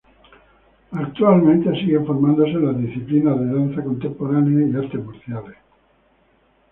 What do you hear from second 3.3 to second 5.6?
de danza contemporánea y artes marciales.